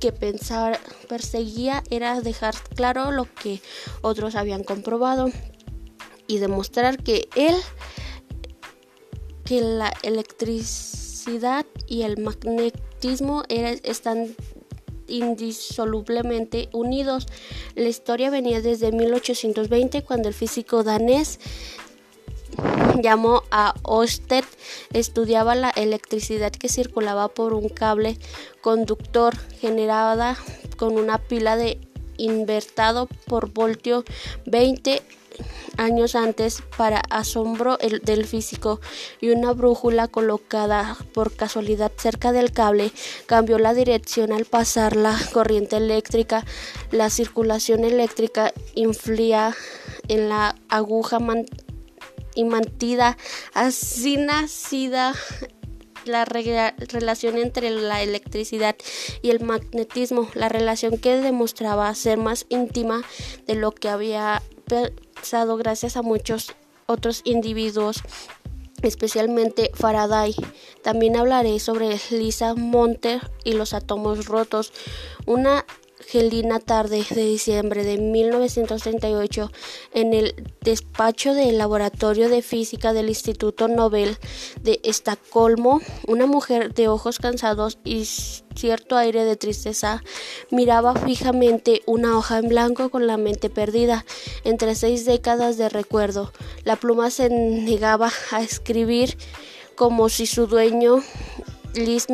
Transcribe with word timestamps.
que 0.00 0.12
pensar, 0.12 0.78
perseguía 1.08 1.82
era 1.90 2.20
dejar 2.20 2.54
claro 2.74 3.12
lo 3.12 3.24
que 3.24 3.60
otros 4.02 4.34
habían 4.34 4.62
comprobado 4.62 5.30
y 6.26 6.38
demostrar 6.38 7.02
que 7.02 7.28
él 7.34 7.54
que 9.44 9.60
la 9.60 9.92
electricidad 10.02 11.64
y 11.86 12.02
el 12.02 12.18
magnetismo 12.18 13.44
están 13.48 14.34
indisolublemente 15.08 16.68
unidos. 16.72 17.26
La 17.74 17.88
historia 17.88 18.30
venía 18.30 18.60
desde 18.60 18.92
1820 18.92 20.02
cuando 20.02 20.28
el 20.28 20.34
físico 20.34 20.82
danés 20.82 21.38
llamó 23.02 23.42
a 23.50 23.74
Oersted 23.82 24.44
estudiaba 24.92 25.54
la 25.54 25.70
electricidad 25.70 26.52
que 26.52 26.68
circulaba 26.68 27.28
por 27.28 27.52
un 27.52 27.68
cable 27.68 28.18
conductor 28.60 29.36
generada 29.60 30.36
con 30.76 30.96
una 30.96 31.18
pila 31.18 31.56
de 31.56 31.78
invertado 32.16 33.08
por 33.26 33.52
voltio 33.52 34.04
20 34.46 35.02
años 35.76 36.14
antes 36.14 36.62
para 36.76 37.00
asombro 37.10 37.76
del 37.76 38.26
físico 38.26 38.80
y 39.20 39.30
una 39.30 39.52
brújula 39.52 40.08
colocada 40.08 40.96
por 41.12 41.34
casualidad 41.34 41.92
cerca 41.96 42.32
del 42.32 42.52
cable 42.52 42.92
cambió 43.26 43.58
la 43.58 43.74
dirección 43.74 44.32
al 44.32 44.44
pasar 44.44 44.96
la 44.96 45.18
corriente 45.32 45.76
eléctrica. 45.76 46.44
La 46.90 47.10
circulación 47.10 47.84
eléctrica 47.84 48.52
influía 48.74 49.54
en 50.08 50.28
la 50.28 50.56
aguja 50.68 51.18
y 52.34 52.44
mantida 52.44 53.16
así 53.54 54.16
nacida 54.16 55.14
la 56.06 56.24
relación 56.24 57.36
entre 57.38 57.70
la 57.70 58.02
electricidad 58.02 58.76
y 59.22 59.30
el 59.30 59.40
magnetismo, 59.40 60.28
la 60.34 60.48
relación 60.48 60.98
que 60.98 61.16
demostraba 61.16 61.92
ser 61.94 62.18
más 62.18 62.46
íntima 62.48 63.02
de 63.46 63.56
lo 63.56 63.72
que 63.72 63.88
había 63.88 64.42
gracias 65.56 65.96
a 65.96 66.02
muchos 66.02 66.54
otros 66.86 67.22
individuos, 67.24 68.02
especialmente 68.82 69.70
Faraday. 69.74 70.34
También 70.82 71.16
hablaré 71.16 71.58
sobre 71.60 71.98
Lisa 72.10 72.54
Monter 72.54 73.30
y 73.44 73.52
los 73.52 73.74
átomos 73.74 74.26
rotos, 74.26 74.72
una 75.26 75.64
gelina 76.00 76.60
tarde 76.60 77.04
de 77.08 77.24
diciembre 77.24 77.84
de 77.84 77.98
1938 77.98 79.50
en 79.94 80.14
el 80.14 80.34
despacho 80.60 81.34
del 81.34 81.58
Laboratorio 81.58 82.28
de 82.28 82.42
Física 82.42 82.92
del 82.92 83.08
Instituto 83.08 83.68
Nobel 83.68 84.18
de 84.60 84.80
Estocolmo, 84.84 85.80
una 86.06 86.26
mujer 86.26 86.74
de 86.74 86.88
ojos 86.88 87.18
cansados 87.18 87.78
y 87.84 88.04
cierto 88.04 88.96
aire 88.96 89.24
de 89.24 89.36
tristeza 89.36 90.02
miraba 90.50 90.94
fijamente 90.94 91.82
una 91.86 92.16
hoja 92.16 92.38
en 92.38 92.48
blanco 92.48 92.90
con 92.90 93.06
la 93.06 93.16
mente 93.16 93.50
perdida 93.50 94.04
entre 94.44 94.74
seis 94.74 95.04
décadas 95.04 95.56
de 95.56 95.68
recuerdo. 95.68 96.32
La 96.64 96.76
pluma 96.76 97.10
se 97.10 97.28
negaba 97.30 98.10
a 98.30 98.42
escribir 98.42 99.16
como 99.74 100.08
si 100.08 100.26
su 100.26 100.46
dueño 100.46 101.02
Liz 101.76 102.08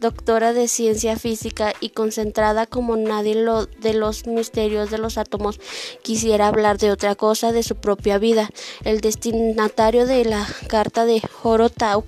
doctora 0.00 0.52
de 0.52 0.66
ciencia 0.66 1.16
física 1.16 1.74
y 1.80 1.90
concentrada 1.90 2.66
como 2.66 2.96
nadie 2.96 3.34
lo 3.34 3.66
de 3.66 3.94
los 3.94 4.26
misterios 4.26 4.90
de 4.90 4.98
los 4.98 5.18
átomos, 5.18 5.60
quisiera 6.02 6.48
hablar 6.48 6.78
de 6.78 6.90
otra 6.90 7.14
cosa 7.14 7.52
de 7.52 7.62
su 7.62 7.76
propia 7.76 8.18
vida. 8.18 8.50
El 8.84 9.00
destinatario 9.00 10.06
de 10.06 10.24
la 10.24 10.46
carta 10.68 11.04
de 11.04 11.22
Horotau 11.42 12.04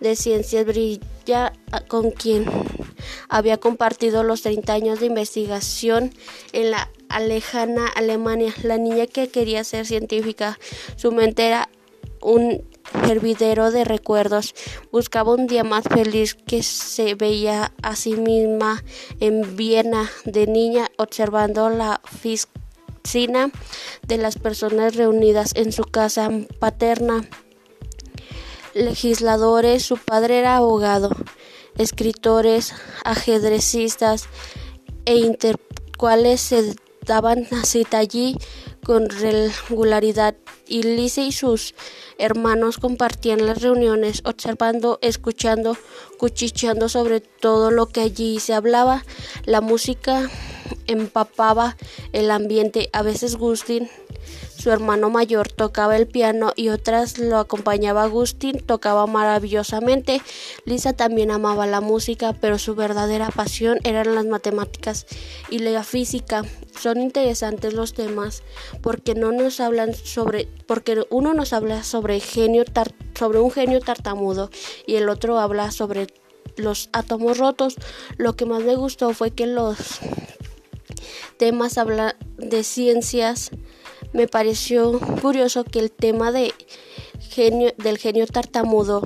de 0.00 0.16
ciencias 0.16 0.64
brilla 0.64 1.52
con 1.88 2.10
quien 2.10 2.46
había 3.28 3.58
compartido 3.58 4.22
los 4.22 4.42
30 4.42 4.72
años 4.72 5.00
de 5.00 5.06
investigación 5.06 6.12
en 6.52 6.70
la 6.70 6.90
lejana 7.20 7.86
Alemania. 7.88 8.54
La 8.62 8.78
niña 8.78 9.06
que 9.06 9.28
quería 9.28 9.64
ser 9.64 9.86
científica, 9.86 10.58
su 10.96 11.12
mente 11.12 11.46
era 11.46 11.68
un 12.20 12.64
hervidero 13.08 13.70
de 13.70 13.84
recuerdos. 13.84 14.54
Buscaba 14.92 15.34
un 15.34 15.46
día 15.46 15.64
más 15.64 15.84
feliz 15.84 16.34
que 16.34 16.62
se 16.62 17.14
veía 17.14 17.72
a 17.82 17.96
sí 17.96 18.16
misma 18.16 18.82
en 19.20 19.56
Viena 19.56 20.10
de 20.24 20.46
niña 20.46 20.88
observando 20.96 21.70
la 21.70 22.00
piscina 22.22 23.50
de 24.06 24.18
las 24.18 24.38
personas 24.38 24.96
reunidas 24.96 25.52
en 25.54 25.72
su 25.72 25.84
casa 25.84 26.30
paterna. 26.58 27.28
Legisladores, 28.74 29.84
su 29.84 29.96
padre 29.96 30.40
era 30.40 30.56
abogado, 30.56 31.10
escritores, 31.78 32.74
ajedrecistas 33.04 34.28
e 35.04 35.16
intercuales 35.16 36.40
se 36.40 36.74
daban 37.04 37.46
cita 37.64 37.98
allí 37.98 38.36
con 38.84 39.08
regularidad 39.08 40.34
y 40.68 40.82
Lise 40.82 41.22
y 41.22 41.32
sus 41.32 41.74
hermanos 42.18 42.78
compartían 42.78 43.46
las 43.46 43.62
reuniones, 43.62 44.22
observando, 44.24 44.98
escuchando, 45.02 45.76
cuchicheando 46.18 46.88
sobre 46.88 47.20
todo 47.20 47.70
lo 47.70 47.86
que 47.86 48.02
allí 48.02 48.38
se 48.40 48.54
hablaba. 48.54 49.04
La 49.44 49.60
música 49.60 50.30
empapaba 50.86 51.76
el 52.12 52.30
ambiente. 52.30 52.90
A 52.92 53.02
veces 53.02 53.36
Gustin 53.36 53.88
su 54.64 54.70
hermano 54.70 55.10
mayor 55.10 55.52
tocaba 55.52 55.94
el 55.94 56.06
piano 56.06 56.52
y 56.56 56.70
otras 56.70 57.18
lo 57.18 57.36
acompañaba 57.36 58.04
Agustín, 58.04 58.60
tocaba 58.64 59.06
maravillosamente. 59.06 60.22
Lisa 60.64 60.94
también 60.94 61.30
amaba 61.30 61.66
la 61.66 61.82
música, 61.82 62.32
pero 62.32 62.58
su 62.58 62.74
verdadera 62.74 63.28
pasión 63.28 63.78
eran 63.84 64.14
las 64.14 64.24
matemáticas 64.24 65.06
y 65.50 65.58
la 65.58 65.84
física. 65.84 66.44
Son 66.80 66.98
interesantes 67.00 67.74
los 67.74 67.92
temas 67.92 68.42
porque 68.80 69.14
no 69.14 69.32
nos 69.32 69.60
hablan 69.60 69.92
sobre 69.92 70.48
porque 70.66 71.04
uno 71.10 71.34
nos 71.34 71.52
habla 71.52 71.84
sobre 71.84 72.20
genio 72.20 72.64
sobre 73.18 73.40
un 73.40 73.50
genio 73.50 73.80
tartamudo 73.80 74.50
y 74.86 74.94
el 74.94 75.10
otro 75.10 75.38
habla 75.38 75.72
sobre 75.72 76.06
los 76.56 76.88
átomos 76.92 77.38
rotos. 77.38 77.76
Lo 78.16 78.34
que 78.34 78.46
más 78.46 78.62
me 78.62 78.76
gustó 78.76 79.12
fue 79.12 79.30
que 79.30 79.46
los 79.46 80.00
temas 81.36 81.78
hablan 81.78 82.14
de 82.36 82.64
ciencias 82.64 83.50
me 84.14 84.28
pareció 84.28 85.00
curioso 85.20 85.64
que 85.64 85.80
el 85.80 85.90
tema 85.90 86.30
de 86.30 86.54
genio, 87.18 87.72
del 87.78 87.98
genio 87.98 88.26
tartamudo 88.26 89.02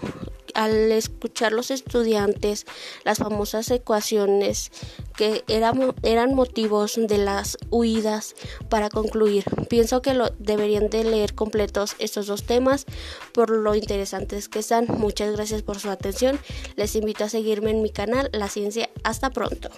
al 0.55 0.93
escuchar 0.93 1.53
los 1.53 1.71
estudiantes 1.71 2.67
las 3.05 3.19
famosas 3.19 3.71
ecuaciones 3.71 4.71
que 5.17 5.45
eran, 5.49 5.95
eran 6.03 6.35
motivos 6.35 6.99
de 6.99 7.17
las 7.17 7.57
huidas 7.71 8.35
para 8.69 8.91
concluir. 8.91 9.45
Pienso 9.69 10.03
que 10.03 10.15
lo 10.15 10.31
deberían 10.39 10.91
de 10.91 11.05
leer 11.05 11.35
completos 11.35 11.95
estos 11.99 12.27
dos 12.27 12.45
temas 12.45 12.85
por 13.33 13.51
lo 13.51 13.75
interesantes 13.75 14.49
que 14.49 14.59
están. 14.59 14.87
Muchas 14.89 15.33
gracias 15.33 15.63
por 15.63 15.79
su 15.79 15.91
atención. 15.91 16.39
Les 16.77 16.97
invito 16.97 17.25
a 17.25 17.29
seguirme 17.29 17.71
en 17.71 17.81
mi 17.81 17.91
canal 17.91 18.29
La 18.33 18.49
Ciencia. 18.49 18.91
Hasta 19.05 19.31
pronto. 19.31 19.71